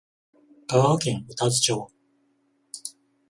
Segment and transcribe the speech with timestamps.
[0.67, 1.89] 香川県宇多津町